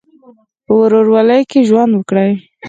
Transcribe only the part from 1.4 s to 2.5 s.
کې ژوند وکړئ.